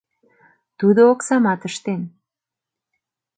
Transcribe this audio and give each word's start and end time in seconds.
Тудо 0.79 1.01
оксамат 1.11 1.61
ыштен... 1.69 2.01